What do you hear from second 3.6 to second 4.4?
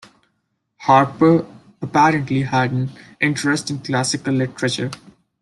in classical